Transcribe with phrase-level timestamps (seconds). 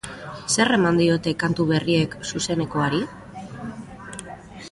[0.53, 3.05] Zer eman diote kantu berriek zuzenekoari?